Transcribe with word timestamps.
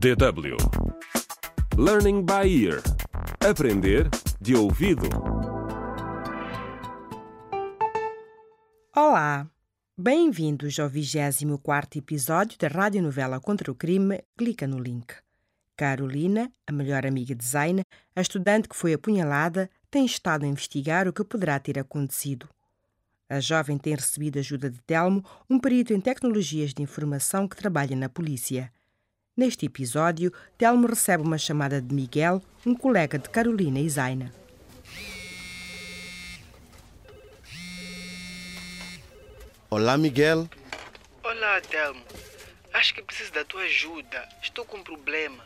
DW 0.00 0.56
Learning 1.76 2.24
by 2.24 2.48
Ear 2.48 2.80
Aprender 3.46 4.08
de 4.40 4.54
ouvido. 4.56 5.06
Olá! 8.96 9.46
Bem-vindos 9.98 10.80
ao 10.80 10.88
24 10.88 11.98
episódio 11.98 12.58
da 12.58 12.68
radionovela 12.68 13.38
Contra 13.38 13.70
o 13.70 13.74
Crime 13.74 14.24
Clica 14.38 14.66
no 14.66 14.78
link. 14.78 15.12
Carolina, 15.76 16.50
a 16.66 16.72
melhor 16.72 17.04
amiga 17.04 17.34
de 17.34 17.44
Zaina, 17.44 17.82
a 18.16 18.22
estudante 18.22 18.70
que 18.70 18.76
foi 18.76 18.94
apunhalada, 18.94 19.68
tem 19.90 20.06
estado 20.06 20.46
a 20.46 20.48
investigar 20.48 21.08
o 21.08 21.12
que 21.12 21.22
poderá 21.22 21.58
ter 21.58 21.78
acontecido. 21.78 22.48
A 23.28 23.38
jovem 23.38 23.76
tem 23.76 23.94
recebido 23.94 24.38
ajuda 24.38 24.70
de 24.70 24.80
Telmo, 24.80 25.22
um 25.48 25.58
perito 25.58 25.92
em 25.92 26.00
tecnologias 26.00 26.72
de 26.72 26.82
informação 26.82 27.46
que 27.46 27.54
trabalha 27.54 27.94
na 27.94 28.08
polícia. 28.08 28.72
Neste 29.40 29.64
episódio, 29.64 30.30
Telmo 30.58 30.86
recebe 30.86 31.22
uma 31.22 31.38
chamada 31.38 31.80
de 31.80 31.94
Miguel, 31.94 32.42
um 32.66 32.74
colega 32.74 33.18
de 33.18 33.30
Carolina 33.30 33.80
e 33.80 33.88
Zaina. 33.88 34.34
Olá, 39.70 39.96
Miguel. 39.96 40.46
Olá, 41.22 41.58
Telmo. 41.62 42.02
Acho 42.74 42.92
que 42.92 43.00
preciso 43.00 43.32
da 43.32 43.42
tua 43.42 43.62
ajuda. 43.62 44.28
Estou 44.42 44.66
com 44.66 44.76
um 44.76 44.84
problema. 44.84 45.42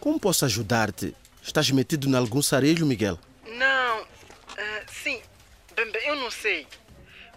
Como 0.00 0.18
posso 0.18 0.44
ajudar-te? 0.44 1.14
Estás 1.40 1.70
metido 1.70 2.08
em 2.08 2.16
algum 2.16 2.42
sarelho, 2.42 2.84
Miguel? 2.84 3.16
Não. 3.46 4.06
ah, 4.58 4.82
sim. 4.88 5.22
Bem, 5.76 5.88
bem, 5.92 6.04
eu 6.04 6.16
não 6.16 6.32
sei. 6.32 6.66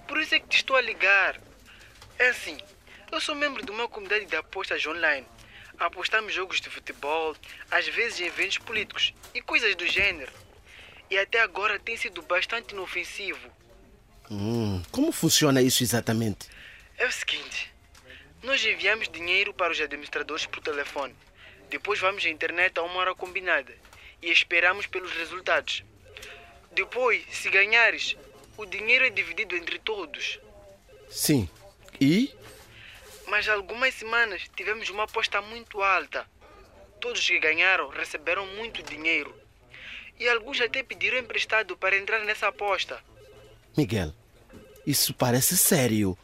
Por 0.08 0.20
isso 0.20 0.34
é 0.34 0.40
que 0.40 0.48
te 0.48 0.58
estou 0.58 0.76
a 0.76 0.82
ligar. 0.82 1.40
É 2.18 2.30
assim. 2.30 2.58
Eu 3.12 3.22
sou 3.22 3.36
membro 3.36 3.64
de 3.64 3.70
uma 3.70 3.88
comunidade 3.88 4.26
de 4.26 4.36
apostas 4.36 4.84
online. 4.88 5.28
Apostamos 5.82 6.32
jogos 6.32 6.62
de 6.62 6.70
futebol, 6.70 7.36
às 7.72 7.88
vezes 7.88 8.20
em 8.20 8.26
eventos 8.26 8.60
políticos 8.60 9.16
e 9.34 9.42
coisas 9.42 9.76
do 9.76 9.88
gênero. 9.88 10.32
E 11.10 11.18
até 11.18 11.42
agora 11.42 11.80
tem 11.80 11.98
sido 11.98 12.22
bastante 12.22 12.74
inofensivo. 12.74 13.50
Hum, 14.30 14.84
como 14.92 15.12
funciona 15.12 15.60
isso 15.60 15.82
exatamente? 15.82 16.48
É 17.00 17.08
o 17.08 17.12
seguinte: 17.12 17.74
nós 18.44 18.64
enviamos 18.64 19.10
dinheiro 19.10 19.56
para 19.56 19.72
os 19.72 19.82
administradores 19.82 20.46
por 20.46 20.62
telefone. 20.62 21.16
Depois 21.68 22.00
vamos 22.00 22.24
à 22.26 22.30
internet 22.30 22.78
a 22.78 22.84
uma 22.84 23.00
hora 23.00 23.16
combinada 23.16 23.74
e 24.22 24.30
esperamos 24.32 24.86
pelos 24.86 25.12
resultados. 25.14 25.84
Depois, 26.72 27.24
se 27.32 27.50
ganhares, 27.50 28.16
o 28.56 28.68
dinheiro 28.68 29.06
é 29.06 29.10
dividido 29.10 29.56
entre 29.56 29.80
todos. 29.80 30.40
Sim. 31.10 31.50
E? 32.00 32.32
Mas 33.32 33.48
há 33.48 33.54
algumas 33.54 33.94
semanas 33.94 34.42
tivemos 34.58 34.90
uma 34.90 35.04
aposta 35.06 35.42
muito 35.42 35.82
alta. 35.82 36.26
Todos 37.00 37.26
que 37.26 37.40
ganharam 37.40 37.88
receberam 37.88 38.46
muito 38.58 38.84
dinheiro. 38.84 39.34
E 40.20 40.28
alguns 40.28 40.60
até 40.60 40.84
pediram 40.84 41.18
emprestado 41.18 41.78
para 41.78 41.98
entrar 41.98 42.26
nessa 42.26 42.50
aposta. 42.50 43.00
Miguel, 43.78 44.14
isso 44.86 45.14
parece 45.14 45.58
sério. 45.58 46.18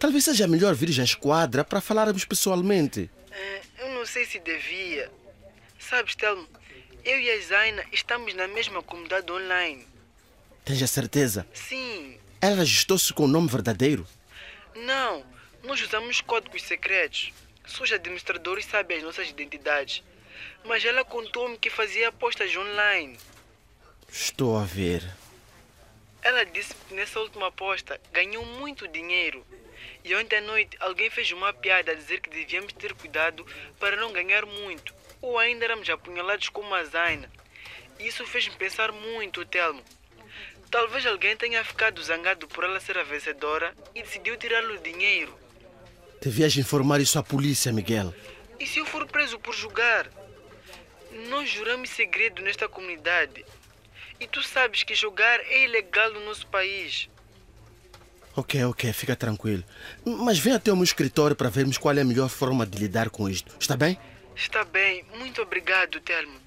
Talvez 0.00 0.24
seja 0.24 0.48
melhor 0.48 0.74
vir 0.74 0.88
à 1.00 1.04
esquadra 1.04 1.62
para 1.64 1.80
falarmos 1.80 2.24
pessoalmente. 2.24 3.08
Eh, 3.30 3.60
eu 3.78 3.90
não 3.90 4.04
sei 4.04 4.24
se 4.26 4.40
devia. 4.40 5.08
Sabes, 5.78 6.16
Telmo, 6.16 6.48
eu 7.04 7.20
e 7.20 7.30
a 7.30 7.40
Zaina 7.40 7.84
estamos 7.92 8.34
na 8.34 8.48
mesma 8.48 8.82
comunidade 8.82 9.30
online. 9.30 9.86
Tens 10.64 10.82
a 10.82 10.88
certeza? 10.88 11.46
Sim, 11.54 12.18
Ela 12.40 12.56
registrou-se 12.56 13.12
com 13.14 13.26
o 13.26 13.28
nome 13.28 13.48
verdadeiro? 13.48 14.04
não, 14.74 15.24
nós 15.66 15.82
usamos 15.82 16.20
códigos 16.20 16.62
secretos. 16.62 17.32
Só 17.66 17.82
os 17.82 17.92
administradores 17.92 18.64
sabem 18.64 18.98
as 18.98 19.02
nossas 19.02 19.28
identidades. 19.28 20.02
Mas 20.64 20.84
ela 20.84 21.04
contou-me 21.04 21.58
que 21.58 21.68
fazia 21.68 22.08
apostas 22.08 22.56
online. 22.56 23.18
Estou 24.08 24.56
a 24.56 24.64
ver. 24.64 25.02
Ela 26.22 26.44
disse 26.44 26.74
que 26.74 26.94
nessa 26.94 27.18
última 27.20 27.48
aposta 27.48 28.00
ganhou 28.12 28.44
muito 28.44 28.86
dinheiro. 28.86 29.44
E 30.04 30.14
ontem 30.14 30.36
à 30.36 30.40
noite 30.40 30.76
alguém 30.80 31.10
fez 31.10 31.32
uma 31.32 31.52
piada 31.52 31.92
a 31.92 31.94
dizer 31.94 32.20
que 32.20 32.30
devíamos 32.30 32.72
ter 32.72 32.94
cuidado 32.94 33.44
para 33.80 33.96
não 33.96 34.12
ganhar 34.12 34.46
muito. 34.46 34.94
Ou 35.20 35.38
ainda 35.38 35.64
éramos 35.64 35.90
apunhalados 35.90 36.48
como 36.48 36.72
a 36.74 36.84
Zaina. 36.84 37.30
Isso 37.98 38.24
fez-me 38.26 38.54
pensar 38.56 38.92
muito, 38.92 39.44
Telmo. 39.44 39.82
Talvez 40.70 41.06
alguém 41.06 41.36
tenha 41.36 41.64
ficado 41.64 42.02
zangado 42.02 42.46
por 42.48 42.62
ela 42.62 42.78
ser 42.78 42.98
a 42.98 43.02
vencedora 43.02 43.74
e 43.94 44.02
decidiu 44.02 44.36
tirar-lhe 44.36 44.74
o 44.74 44.82
dinheiro. 44.82 45.45
Devias 46.20 46.56
informar 46.56 47.00
isso 47.00 47.18
à 47.18 47.22
polícia, 47.22 47.72
Miguel. 47.72 48.14
E 48.58 48.66
se 48.66 48.78
eu 48.78 48.86
for 48.86 49.06
preso 49.06 49.38
por 49.38 49.54
julgar? 49.54 50.10
Nós 51.28 51.48
juramos 51.48 51.90
segredo 51.90 52.42
nesta 52.42 52.68
comunidade. 52.68 53.44
E 54.18 54.26
tu 54.26 54.42
sabes 54.42 54.82
que 54.82 54.94
jogar 54.94 55.40
é 55.40 55.64
ilegal 55.64 56.12
no 56.12 56.24
nosso 56.24 56.46
país. 56.46 57.08
Ok, 58.34 58.62
ok, 58.64 58.92
fica 58.92 59.16
tranquilo. 59.16 59.64
Mas 60.04 60.38
vem 60.38 60.54
até 60.54 60.70
o 60.70 60.76
meu 60.76 60.84
escritório 60.84 61.34
para 61.34 61.48
vermos 61.48 61.78
qual 61.78 61.96
é 61.96 62.02
a 62.02 62.04
melhor 62.04 62.28
forma 62.28 62.66
de 62.66 62.78
lidar 62.78 63.08
com 63.08 63.28
isto. 63.28 63.54
Está 63.58 63.76
bem? 63.76 63.98
Está 64.34 64.64
bem, 64.64 65.04
muito 65.14 65.40
obrigado, 65.40 66.00
Telmo. 66.00 66.45